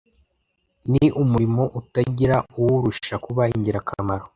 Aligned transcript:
Ni 0.91 1.05
umurimo 1.21 1.63
utagira 1.79 2.35
uwurusha 2.59 3.15
kuba 3.25 3.43
ingirakamaro 3.55 4.25